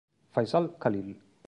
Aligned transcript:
Faisal 0.35 0.65
Khalil 0.81 1.09